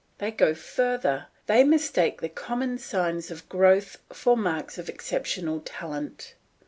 [0.17, 6.33] They go further; they mistake the common signs of growth for marks of exceptional talent.